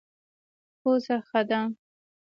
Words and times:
پوزه 0.79 1.15
ښه 1.27 1.41
ده. 1.49 1.59